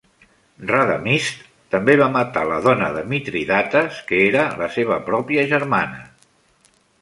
[0.69, 1.43] Radamist
[1.75, 6.03] també va matar la dona de Mitridates, que era la seva pròpia germana.